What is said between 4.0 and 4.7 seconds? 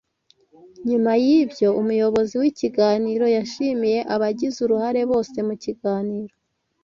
abagize